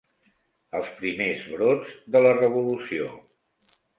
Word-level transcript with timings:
Els 0.79 0.87
primers 1.01 1.43
brots 1.51 1.93
de 2.17 2.23
la 2.27 2.33
revolució. 2.39 3.13